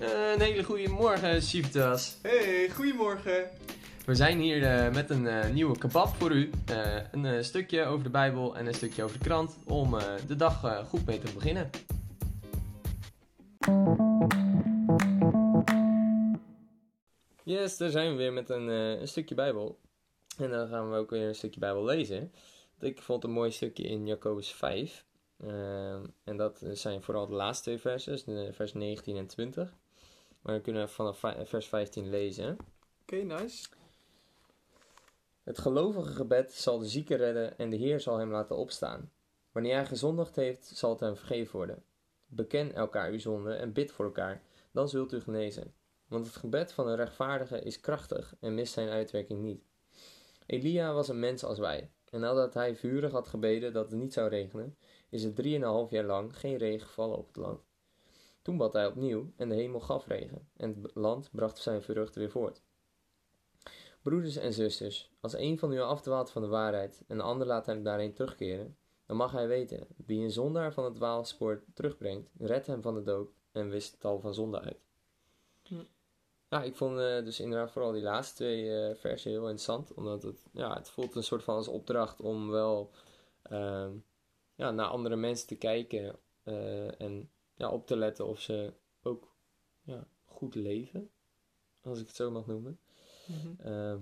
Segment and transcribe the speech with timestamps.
[0.00, 2.18] Eh, een hele goede morgen, Siftas.
[2.22, 3.50] Hey, goedemorgen.
[4.06, 6.50] We zijn hier eh, met een eh, nieuwe kebab voor u.
[7.12, 11.06] Een stukje over de Bijbel en een stukje over de krant om de dag goed
[11.06, 11.70] mee te beginnen.
[17.42, 19.78] Yes, daar zijn we weer met een, een stukje Bijbel.
[20.36, 22.32] En dan gaan we ook weer een stukje Bijbel lezen.
[22.80, 25.04] Ik vond een mooi stukje in Jacobus 5.
[25.38, 29.76] Ehm, en dat zijn vooral de laatste twee versen, dus, vers 19 en 20.
[30.48, 32.56] Maar dan kunnen we vanaf vers 15 lezen.
[33.02, 33.68] Oké, nice.
[35.42, 39.12] Het gelovige gebed zal de zieke redden en de Heer zal hem laten opstaan.
[39.52, 41.84] Wanneer hij gezondigd heeft, zal het hem vergeven worden.
[42.26, 45.74] Beken elkaar uw zonden en bid voor elkaar, dan zult u genezen.
[46.06, 49.64] Want het gebed van een rechtvaardige is krachtig en mist zijn uitwerking niet.
[50.46, 54.12] Elia was een mens als wij, en nadat hij vurig had gebeden dat het niet
[54.12, 54.76] zou regenen,
[55.08, 57.67] is er drieënhalf jaar lang geen regen gevallen op het land.
[58.48, 62.20] Toen bad hij opnieuw en de hemel gaf regen, en het land bracht zijn vruchten
[62.20, 62.62] weer voort.
[64.02, 67.66] Broeders en zusters, als een van u afdwaalt van de waarheid en de ander laat
[67.66, 68.76] hem daarheen terugkeren,
[69.06, 73.02] dan mag hij weten, wie een zondaar van het dwaalspoor terugbrengt, redt hem van de
[73.02, 74.86] dood en wist het al van zonde uit.
[75.62, 75.84] Hm.
[76.48, 80.22] Ja, ik vond eh, dus inderdaad vooral die laatste twee eh, versen heel interessant, omdat
[80.22, 82.90] het, ja, het voelt een soort van als opdracht om wel
[83.42, 83.92] ehm,
[84.54, 89.36] ja, naar andere mensen te kijken eh, en ja, op te letten of ze ook
[89.82, 91.10] ja, goed leven,
[91.82, 92.80] als ik het zo mag noemen.
[93.26, 93.68] Mhm.
[93.68, 93.98] Ehm,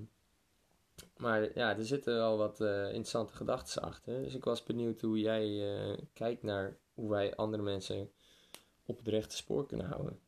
[1.17, 4.23] maar ja, er zitten wel wat eh, interessante gedachten achter.
[4.23, 8.11] Dus ik was benieuwd hoe jij eh, kijkt naar hoe wij andere mensen
[8.85, 10.21] op het rechte spoor kunnen houden.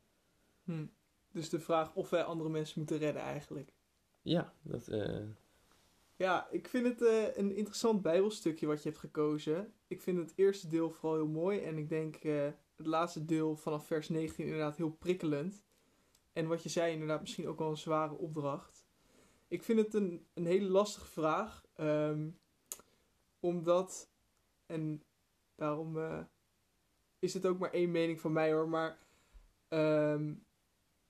[0.65, 0.87] Hm.
[1.33, 3.73] Dus de vraag of wij andere mensen moeten redden eigenlijk.
[4.23, 5.25] Ja, dat, eh,
[6.17, 7.01] Ja, ik vind het
[7.37, 9.73] een interessant bijbelstukje wat je hebt gekozen.
[9.87, 11.61] Ik vind het eerste deel vooral heel mooi.
[11.61, 12.17] En ik denk
[12.79, 15.63] het laatste deel vanaf vers 19 inderdaad heel prikkelend.
[16.33, 18.87] En wat je zei inderdaad misschien ook wel een zware opdracht.
[19.49, 21.67] Ik vind het een, een hele lastige vraag.
[21.75, 22.31] ehm,
[23.41, 24.11] omdat,
[24.67, 25.03] en
[25.55, 26.21] daarom eh,
[27.19, 28.69] is het ook maar één mening van mij hoor.
[28.69, 28.99] Maar
[29.69, 30.35] ehm,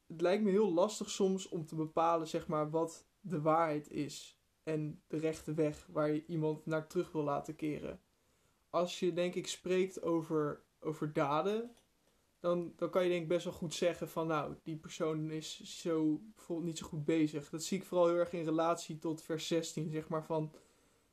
[0.06, 4.38] het lijkt me heel lastig soms om te bepalen zeg maar wat de waarheid is
[4.62, 8.00] en de rechte weg waar je iemand naar terug wil laten keren.
[8.70, 11.70] Als je denk ik spreekt over, over daden,
[12.40, 15.80] dan, dan kan je denk ik best wel goed zeggen van nou, die persoon is
[15.80, 17.50] zo bijvoorbeeld niet zo goed bezig.
[17.50, 20.52] Dat zie ik vooral heel erg in relatie tot vers 16, zeg maar van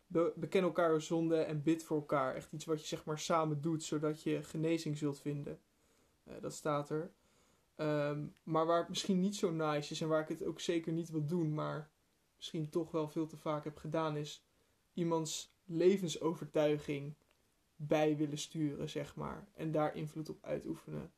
[0.08, 2.36] be- beken elkaar zonde en bid voor elkaar.
[2.36, 5.60] Echt iets wat je zeg maar samen doet, zodat je genezing zult vinden.
[6.24, 7.12] Eh, dat staat er.
[7.76, 10.94] Ehm, maar waar het misschien niet zo nice is en waar ik het ook zeker
[10.94, 11.90] niet wil doen, maar
[12.36, 14.44] misschien toch wel veel te vaak heb gedaan, is
[14.94, 17.14] iemands levensovertuiging
[17.76, 19.48] bij willen sturen, zeg maar.
[19.54, 21.12] En daar invloed op uitoefenen.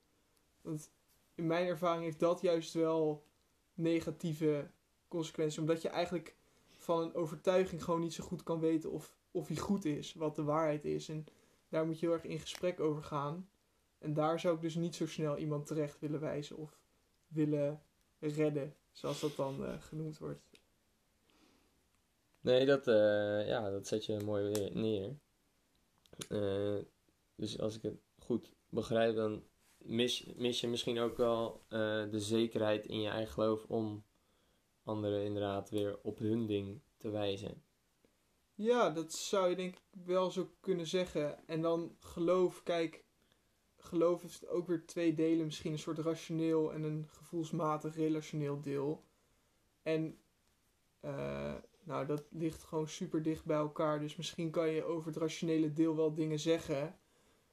[0.61, 0.91] Want
[1.35, 3.25] in mijn ervaring heeft dat juist wel
[3.73, 4.69] negatieve
[5.07, 5.57] consequenties.
[5.57, 6.35] Omdat je eigenlijk
[6.77, 10.35] van een overtuiging gewoon niet zo goed kan weten of, of die goed is, wat
[10.35, 11.09] de waarheid is.
[11.09, 11.25] En
[11.69, 13.49] daar moet je heel erg in gesprek over gaan.
[13.97, 16.79] En daar zou ik dus niet zo snel iemand terecht willen wijzen of
[17.27, 17.81] willen
[18.19, 20.41] redden, zoals dat dan eh, genoemd wordt.
[22.41, 25.15] nee, dat, eh, ja, dat zet je mooi neer.
[26.29, 26.77] Eh,
[27.35, 29.43] dus als ik het goed begrijp, dan
[29.77, 34.05] mis, mis je misschien ook wel eh, de zekerheid in je eigen geloof om
[34.83, 37.63] anderen inderdaad weer op hun ding te wijzen.
[38.53, 41.47] Ja, dat zou je denk ik wel zo kunnen zeggen.
[41.47, 43.03] En dan geloof, kijk,
[43.77, 45.45] geloof heeft ook weer twee delen.
[45.45, 49.03] Misschien een soort rationeel en een gevoelsmatig relationeel deel.
[49.83, 50.19] En
[50.99, 51.55] eh,
[51.87, 53.99] nou, dat ligt gewoon super dicht bij elkaar.
[53.99, 56.99] Dus misschien kan je over het rationele deel wel dingen zeggen.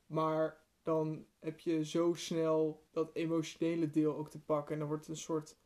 [0.06, 4.73] Maar dan heb je zo snel dat emotionele deel ook te pakken.
[4.73, 5.59] En dan wordt het een soort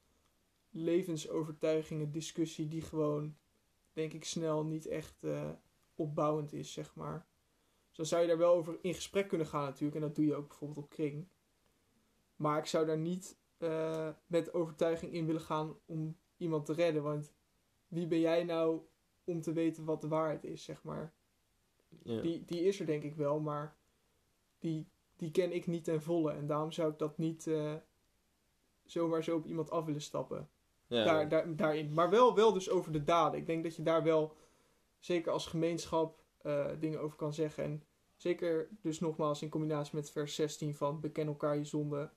[0.71, 3.37] levensovertuigingen discussie die gewoon
[3.93, 5.51] denk ik snel niet echt eh,
[5.95, 7.27] opbouwend is, zeg maar.
[7.89, 9.95] Dus dan zou je daar wel over in gesprek kunnen gaan natuurlijk.
[9.95, 11.29] En dat doe je ook bijvoorbeeld op kring.
[12.37, 17.03] Maar ik zou daar niet eh, met overtuiging in willen gaan om iemand te redden.
[17.03, 17.37] Want
[17.89, 18.81] wie ben jij nou
[19.25, 21.15] om te weten wat de waarheid is, zeg maar.
[22.03, 22.21] Ja.
[22.21, 23.77] Die, die is er denk ik wel, maar
[24.59, 26.33] die, die ken ik niet ten volle.
[26.33, 27.75] En daarom zou ik dat niet eh,
[28.85, 30.49] zomaar zo op iemand af willen stappen
[30.89, 31.93] ja, daar, daar, daarin.
[31.95, 33.41] Maar wel, wel dus over de daden.
[33.41, 34.37] Ik denk dat je daar wel,
[34.99, 37.65] zeker als gemeenschap, eh, dingen over kan zeggen.
[37.65, 37.85] En
[38.17, 42.11] zeker dus nogmaals in combinatie met vers 16 van beken elkaar je zonde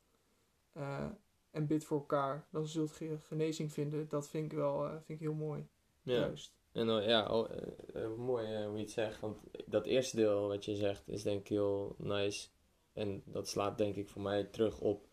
[0.71, 1.09] eh,
[1.51, 2.47] en bid voor elkaar.
[2.51, 4.09] Dan zult je genezing vinden.
[4.09, 5.67] Dat vind ik wel eh, vind ik heel mooi.
[6.01, 6.13] ja.
[6.13, 6.59] Juist.
[6.71, 9.19] En ja, oh, eh, eh, mooi hoe je het zegt.
[9.19, 12.49] Want dat eerste deel wat je zegt is denk ik heel nice.
[12.93, 15.07] En dat slaat denk ik voor mij terug op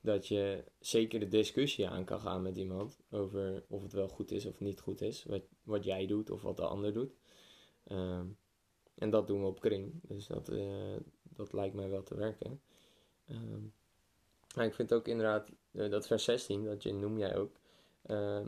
[0.00, 4.30] dat je zeker de discussie aan kan gaan met iemand over of het wel goed
[4.30, 7.16] is of niet goed is, wat, wat jij doet of wat de ander doet.
[7.84, 8.26] Ehm,
[8.94, 10.52] en dat doen we op kring, dus dat,
[11.22, 12.62] dat lijkt mij wel te werken.
[13.26, 13.64] Ehm,
[14.58, 17.56] maar ik vind ook inderdaad, eh, dat vers 16, dat je, noem jij ook,
[18.02, 18.46] ehm,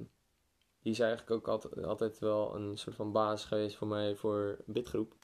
[0.82, 4.58] die is eigenlijk ook altijd, altijd wel een soort van basis geweest voor mij voor
[4.66, 5.14] bidgroep.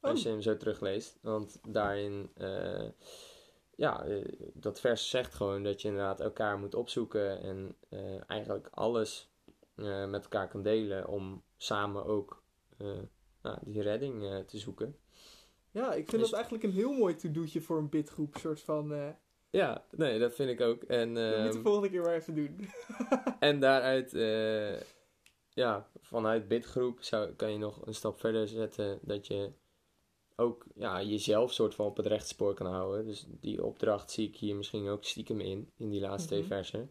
[0.00, 0.24] Als Oh.
[0.24, 1.18] je hem zo terugleest.
[1.22, 2.88] Want daarin, eh,
[3.76, 7.76] ja, eh, dat vers zegt gewoon dat je inderdaad elkaar moet opzoeken en
[8.26, 9.32] eigenlijk alles
[10.06, 12.42] met elkaar kan delen om samen ook
[13.42, 14.96] nou, die redding te zoeken.
[15.70, 18.36] Ja, ik vind Dus- dat eigenlijk een heel mooi to-doetje voor een bidgroep.
[18.36, 18.88] soort van,
[19.54, 20.82] Ja, nee, dat vind ik ook.
[20.82, 22.68] En, dat moet de volgende keer maar even doen.
[23.40, 24.80] En daaruit, eh,
[25.48, 29.50] ja, vanuit bidgroep zou, kan je nog een stap verder zetten dat je
[30.36, 33.06] ook ja, jezelf soort van op het rechtspoor kan houden.
[33.06, 36.48] Dus die opdracht zie ik hier misschien ook stiekem in, in die laatste twee Mhm.
[36.48, 36.90] versen.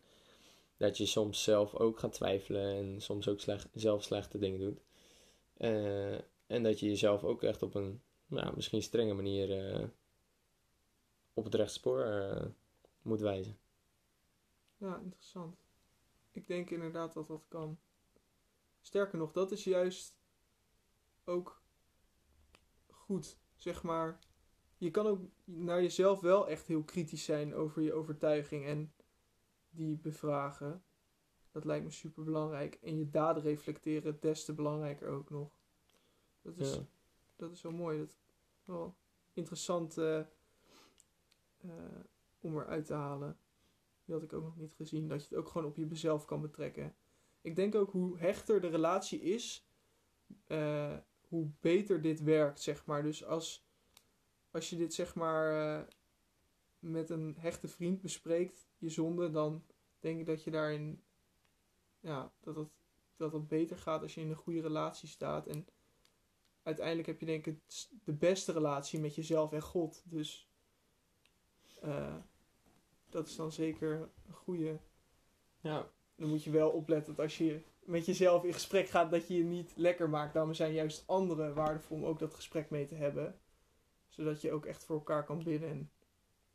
[0.78, 4.80] Dat je soms zelf ook gaat twijfelen en soms ook slecht, zelf slechte dingen doet.
[5.58, 6.14] Eh,
[6.48, 9.84] en dat je jezelf ook echt op een nou, misschien strenge manier eh,
[11.34, 12.46] op het rechtspoor eh,
[13.02, 13.58] moet wijzen.
[14.78, 15.66] Ja, interessant.
[16.32, 17.80] Ik denk inderdaad dat dat kan.
[18.82, 20.18] Sterker nog, dat is juist
[21.24, 21.62] ook
[22.88, 24.20] goed, zeg maar.
[24.78, 28.94] Je kan ook naar jezelf wel echt heel kritisch zijn over je overtuiging en
[29.70, 30.84] die bevragen.
[31.52, 32.76] Dat lijkt me super belangrijk.
[32.82, 35.52] En je daden reflecteren, des te belangrijker ook nog.
[36.42, 36.86] Dat is, Ja.
[37.36, 37.98] dat is wel mooi.
[38.00, 38.18] Dat
[38.64, 38.96] wel
[39.34, 40.22] interessant eh,
[41.64, 41.70] eh,
[42.40, 43.38] om eruit te halen.
[44.06, 45.08] Die had ik ook nog niet gezien.
[45.08, 46.96] Dat je het ook gewoon op jezelf kan betrekken.
[47.42, 49.68] Ik denk ook hoe hechter de relatie is,
[50.48, 53.04] eh, hoe beter dit werkt, zeg maar.
[53.04, 53.68] Dus als,
[54.52, 55.88] als je dit, zeg maar, eh,
[56.80, 59.66] met een hechte vriend bespreekt, je zonde, dan
[60.00, 61.04] denk ik dat je daarin,
[62.00, 62.70] ja, dat het,
[63.16, 65.48] dat het beter gaat als je in een goede relatie staat.
[65.48, 65.68] En
[66.64, 67.60] uiteindelijk heb je denk ik
[68.04, 70.04] de beste relatie met jezelf en God.
[70.06, 70.53] Dus
[71.84, 72.16] eh,
[73.10, 74.78] dat is dan zeker een goede.
[75.60, 79.28] Ja, Dan moet je wel opletten dat als je met jezelf in gesprek gaat, dat
[79.28, 80.34] je je niet lekker maakt.
[80.34, 83.40] Daarom zijn juist anderen waardevol om ook dat gesprek mee te hebben.
[84.08, 85.70] Zodat je ook echt voor elkaar kan bidden.
[85.70, 85.92] En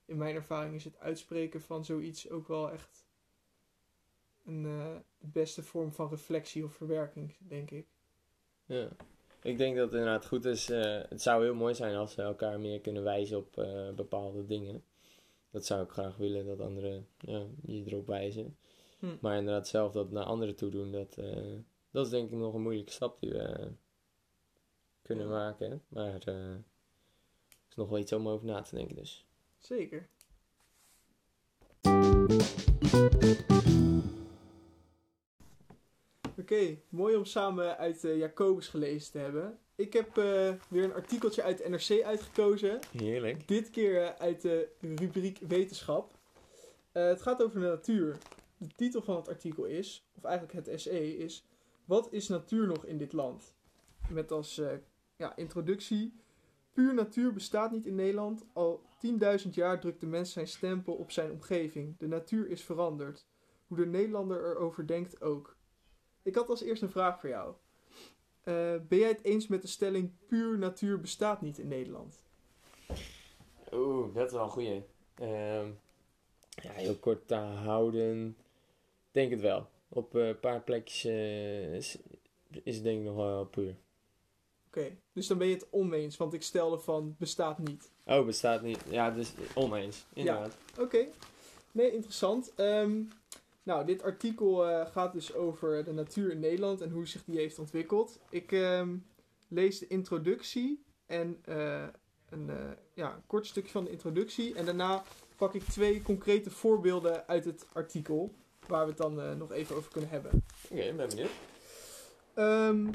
[0.05, 3.07] in mijn ervaring is het uitspreken van zoiets ook wel echt
[4.45, 7.87] een, eh, de beste vorm van reflectie of verwerking, denk ik.
[8.67, 8.89] Ja,
[9.43, 10.71] ik denk dat het inderdaad goed is.
[10.71, 13.55] eh, het zou heel mooi zijn als we elkaar meer kunnen wijzen op
[13.97, 14.85] bepaalde dingen.
[15.51, 18.57] Dat zou ik graag willen, dat anderen ja, je erop wijzen.
[18.99, 19.17] Hm.
[19.21, 21.55] Maar inderdaad zelf dat naar anderen toe doen, dat, eh,
[21.91, 23.73] dat is denk ik nog een moeilijke stap die we
[25.03, 25.31] kunnen Ja.
[25.31, 25.83] maken.
[25.89, 26.55] Maar eh
[27.69, 29.27] is nog wel iets om over na te denken dus.
[29.59, 30.09] Zeker.
[36.39, 39.59] Oké, mooi om samen uit eh, Jacobus gelezen te hebben.
[39.79, 42.79] Ik heb eh, weer een artikeltje uit de NRC uitgekozen.
[42.93, 43.49] Heerlijk.
[43.49, 46.13] Dit keer eh, uit de rubriek wetenschap.
[46.93, 48.19] Eh, het gaat over de natuur.
[48.57, 51.47] De titel van het artikel is, of eigenlijk het essay is...
[51.85, 53.55] Wat is natuur nog in dit land?
[54.11, 54.61] Met als
[55.17, 56.15] ja, introductie...
[56.73, 58.45] Puur natuur bestaat niet in Nederland.
[58.53, 58.83] Al
[59.45, 61.99] 10.000 jaar drukt de mens zijn stempel op zijn omgeving.
[61.99, 63.27] De natuur is veranderd.
[63.67, 65.57] Hoe de Nederlander erover denkt ook.
[66.23, 67.55] Ik had als eerste een vraag voor jou.
[68.49, 70.11] Eh, ben jij het eens met de stelling...
[70.27, 72.23] Puur natuur bestaat niet in Nederland?
[73.73, 74.83] Oeh, dat is wel een goeie.
[75.15, 75.71] Ehm,
[76.51, 78.37] ja, heel kort te houden.
[79.11, 79.69] Denk het wel.
[79.89, 81.99] Op eh, een paar plekjes eh, is,
[82.63, 83.77] is het denk ik nog wel puur.
[84.67, 87.91] Oké, dus dan ben je het oneens, want ik stelde van bestaat niet.
[88.07, 88.85] Oh, bestaat niet.
[88.91, 90.05] Ja, dus oneens.
[90.13, 90.57] Inderdaad.
[90.79, 91.07] Oké,
[91.73, 92.55] nee, interessant.
[92.55, 93.03] Ehm,
[93.69, 97.39] nou, dit artikel eh, gaat dus over de natuur in Nederland en hoe zich die
[97.39, 98.19] heeft ontwikkeld.
[98.31, 98.97] Ik ehm,
[99.49, 101.87] lees de introductie en eh,
[102.29, 102.57] een eh,
[102.95, 104.55] ja, kort stukje van de introductie.
[104.55, 105.03] En daarna
[105.37, 108.35] pak ik twee concrete voorbeelden uit het artikel,
[108.67, 110.45] waar we het dan nog even over kunnen hebben.
[110.71, 111.31] Oké, ik ben benieuwd.
[112.35, 112.87] Ehm,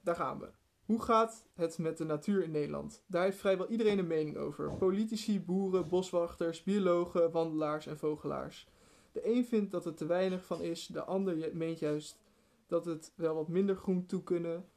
[0.00, 0.48] daar gaan we.
[0.84, 3.02] Hoe gaat het met de natuur in Nederland?
[3.06, 4.72] Daar heeft vrijwel iedereen een mening over.
[4.72, 8.68] Politici, boeren, boswachters, biologen, wandelaars en vogelaars.
[9.12, 12.18] De een vindt dat er te weinig van is, de ander meent juist
[12.66, 14.68] dat het wel wat minder groen toe kunnen.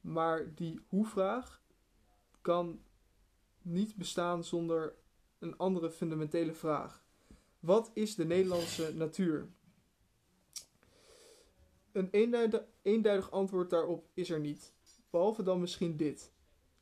[0.00, 1.62] Maar die hoe-vraag
[2.40, 2.82] kan
[3.62, 4.94] niet bestaan zonder
[5.38, 7.04] een andere fundamentele vraag.
[7.60, 9.48] Wat is de Nederlandse natuur?
[11.92, 12.10] Een
[12.82, 14.74] eenduidig, antwoord daarop is er niet.
[15.10, 16.32] Behalve dan misschien dit.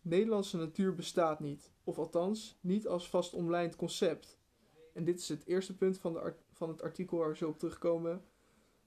[0.00, 1.72] Nederlandse natuur bestaat niet.
[1.84, 4.38] Of althans, niet als vast omlijnd concept.
[4.94, 7.48] En dit is het eerste punt van, de art- van het artikel waar we zo
[7.48, 8.24] op terugkomen.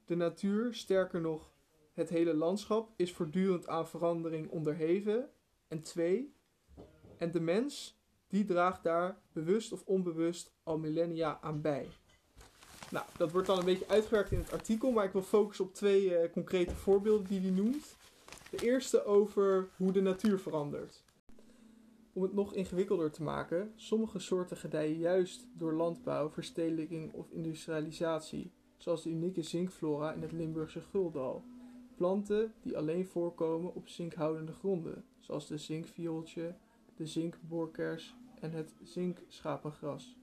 [0.06, 1.52] De natuur, sterker nog,
[1.94, 5.30] het hele landschap, is voortdurend aan verandering onderheven.
[5.68, 6.34] En twee,
[7.18, 11.88] en de mens, die draagt daar bewust of onbewust al millennia aan bij.
[12.92, 15.74] Nou, dat wordt dan een beetje uitgewerkt in het artikel, maar ik wil focussen op
[15.74, 17.98] twee eh, concrete voorbeelden die hij noemt.
[18.50, 21.04] De eerste over hoe de natuur verandert.
[22.14, 28.52] Om het nog ingewikkelder te maken, sommige soorten gedijen juist door landbouw, verstedelijking of industrialisatie,
[28.78, 31.44] zoals de unieke zinkflora in het Limburgse Guldal.
[31.96, 36.56] Planten die alleen voorkomen op zinkhoudende gronden, zoals de zinkviooltje,
[36.96, 40.18] de zinkboorkers en het zinkschapengras.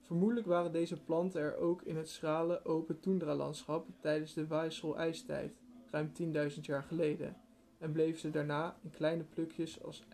[0.00, 5.56] Vermoedelijk waren deze planten er ook in het schrale, open toendralandschap tijdens de Weissel-ijstijd,
[5.90, 7.36] ruim 10.000 jaar geleden,
[7.78, 10.04] en bleven ze daarna in kleine plukjes als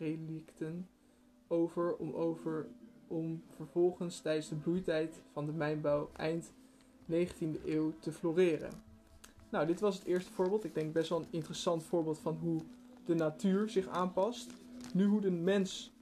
[0.00, 0.88] ijstijdrelicten
[1.48, 2.66] over om, over
[3.06, 6.52] om vervolgens tijdens de bloeitijd van de mijnbouw eind
[7.10, 8.70] 19e eeuw te floreren.
[9.48, 10.64] Nou, dit was het eerste voorbeeld.
[10.64, 12.60] Ik denk best wel een interessant voorbeeld van hoe
[13.04, 14.52] de natuur zich aanpast.
[14.94, 15.92] Nu hoe de mens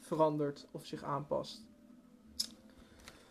[0.00, 1.64] verandert of zich aanpast.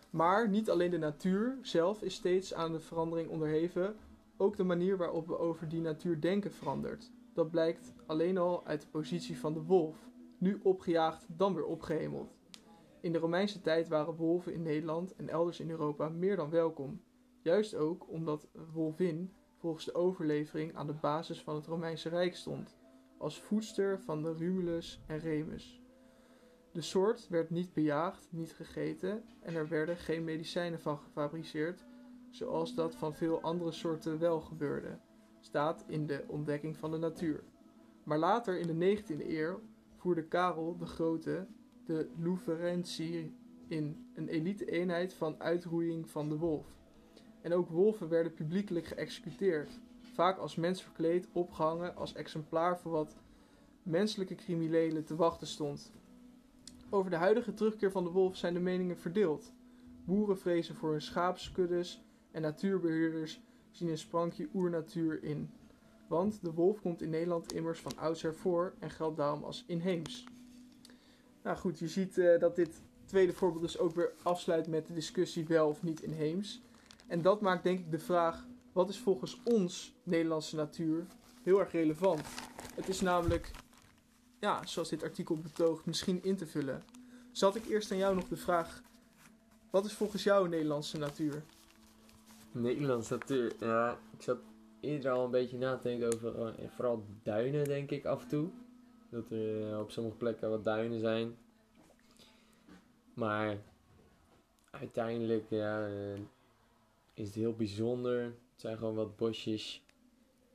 [0.09, 3.95] Maar niet alleen de natuur zelf is steeds aan de verandering onderheven,
[4.37, 7.11] ook de manier waarop we over die natuur denken verandert.
[7.33, 9.97] Dat blijkt alleen al uit de positie van de wolf,
[10.43, 12.37] nu opgejaagd, dan weer opgehemeld.
[13.01, 17.01] In de Romeinse tijd waren wolven in Nederland en elders in Europa meer dan welkom.
[17.41, 22.77] Juist ook omdat wolvin volgens de overlevering aan de basis van het Romeinse Rijk stond,
[23.17, 25.81] als voedster van de Rumulus en Remus.
[26.71, 31.85] De soort werd niet bejaagd, niet gegeten en er werden geen medicijnen van gefabriceerd,
[32.29, 34.99] zoals dat van veel andere soorten wel gebeurde,
[35.39, 37.43] staat in de ontdekking van de natuur.
[38.03, 39.61] Maar later in de 19e eeuw
[40.03, 41.47] voerde Karel de Grote
[41.85, 43.35] de Louverentie
[43.67, 46.77] in, een elite-eenheid van uitroeiing van de wolf.
[47.41, 53.15] En ook wolven werden publiekelijk geëxecuteerd, vaak als mens verkleed, opgehangen als exemplaar voor wat
[53.83, 55.91] menselijke criminelen te wachten stond.
[56.89, 59.53] Over de huidige terugkeer van de wolf zijn de meningen verdeeld.
[60.05, 63.41] Boeren vrezen voor hun schaapskuddes en natuurbeheerders
[63.71, 65.49] zien een sprankje oernatuur in.
[66.07, 70.25] Want de wolf komt in Nederland immers van oudsher voor en geldt daarom als inheems.
[71.43, 74.93] Nou goed, je ziet eh, dat dit tweede voorbeeld dus ook weer afsluit met de
[74.93, 76.61] discussie wel of niet inheems.
[77.07, 81.05] En dat maakt denk ik de vraag, wat is volgens ons Nederlandse natuur
[81.41, 82.21] heel erg relevant?
[82.75, 83.51] Het is namelijk,
[84.39, 86.83] ja, zoals dit artikel betoogt, misschien in te vullen.
[87.31, 88.81] Zat ik eerst aan jou nog de vraag,
[89.69, 91.43] wat is volgens jou Nederlandse natuur?
[92.51, 94.37] Nederlands natuur, ja, ik zat
[94.83, 98.27] eerder al een beetje na te denken over eh, vooral duinen, denk ik, af en
[98.27, 98.49] toe.
[99.09, 101.37] Dat er eh, op sommige plekken wat duinen zijn.
[103.13, 103.57] Maar
[104.71, 106.19] uiteindelijk, ja, eh,
[107.13, 108.23] is het heel bijzonder.
[108.23, 109.83] Het zijn gewoon wat bosjes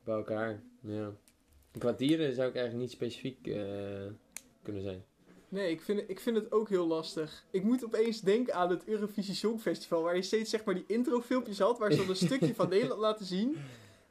[0.05, 0.63] bij elkaar.
[0.81, 1.13] Ja.
[1.79, 3.43] Qua dieren zou ik eigenlijk niet specifiek
[4.63, 5.05] kunnen zijn.
[5.49, 7.45] Nee, ik vind, ik vind het ook heel lastig.
[7.51, 11.59] Ik moet opeens denken aan het Eurovisie Songfestival, waar je steeds zeg maar die introfilmpjes
[11.59, 13.57] had, waar ze dan een stukje van Nederland laten zien.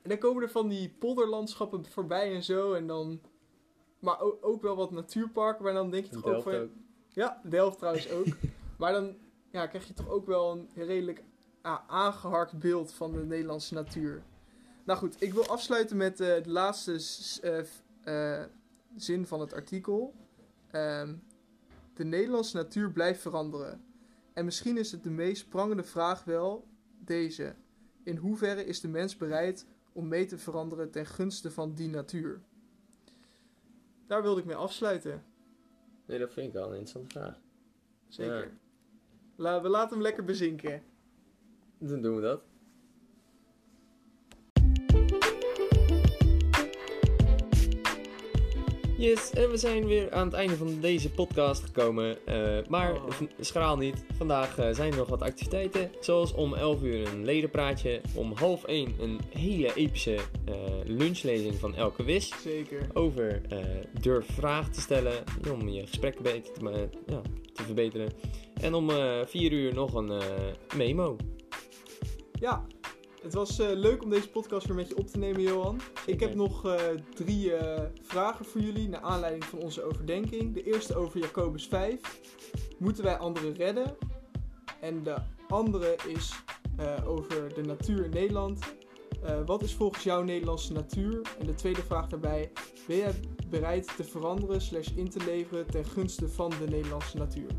[0.08, 3.22] En dan komen er van die polderlandschappen voorbij en zo, en dan...
[4.00, 6.56] Maar ook, ook wel wat natuurparken, maar dan denk je toch ook Delft van...
[6.56, 6.70] ook.
[7.08, 8.26] Ja, Delft trouwens ook.
[8.80, 9.18] maar dan
[9.52, 11.24] ja, krijg je toch ook wel een redelijk
[11.62, 14.24] ah, aangeharkt beeld van de Nederlandse natuur.
[14.86, 17.02] Nou goed, ik wil afsluiten met eh, de laatste
[17.42, 18.46] eh, eh,
[18.96, 20.14] zin van het artikel.
[20.72, 21.16] Ehm,
[21.94, 23.86] de Nederlandse natuur blijft veranderen.
[24.34, 26.68] En misschien is het de meest prangende vraag wel
[27.00, 27.56] deze.
[28.04, 29.66] In hoeverre is de mens bereid
[29.98, 32.42] om mee te veranderen ten gunste van die natuur?
[34.08, 35.24] Daar wilde ik mee afsluiten.
[36.06, 37.40] Nee, dat vind ik wel een interessante vraag.
[38.08, 38.44] Zeker.
[38.46, 38.52] Ja.
[39.36, 40.84] La- we laten hem lekker bezinken.
[41.78, 42.42] Dan doen we dat.
[48.98, 52.26] Yes, en we zijn weer aan het einde van deze podcast gekomen.
[52.26, 53.10] Eh, maar Oh.
[53.40, 54.06] schraal niet.
[54.18, 55.92] Vandaag eh, zijn er nog wat activiteiten.
[56.00, 58.02] Zoals om 11 uur een ledenpraatje.
[58.16, 60.54] Om half 1 een hele epische eh,
[60.86, 62.34] lunchlezing van Elke Wis.
[62.42, 62.88] Zeker.
[62.94, 63.42] Over
[64.02, 65.24] durf vragen te stellen.
[65.52, 67.22] Om je gesprekken beter te, ja,
[67.54, 68.10] te verbeteren.
[68.62, 68.90] En om
[69.26, 70.22] 4 uur nog een
[70.76, 71.16] memo.
[72.40, 72.66] Ja,
[73.28, 75.80] het was eh, leuk om deze podcast weer met je op te nemen, Johan.
[76.06, 76.82] Ik heb nog eh,
[77.14, 80.54] drie eh, vragen voor jullie naar aanleiding van onze overdenking.
[80.54, 82.00] De eerste over Jacobus 5.
[82.78, 83.98] Moeten wij anderen redden?
[84.82, 85.16] En de
[85.48, 86.44] andere is
[87.06, 88.60] over de natuur in Nederland.
[89.46, 91.22] Wat is volgens jou Nederlandse natuur?
[91.40, 92.52] En de tweede vraag daarbij.
[92.88, 93.14] Ben jij
[93.50, 97.50] bereid te veranderen slash in te leveren ten gunste van de Nederlandse natuur?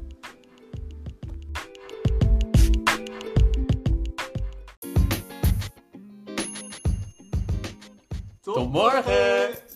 [8.58, 9.67] Tot morgen!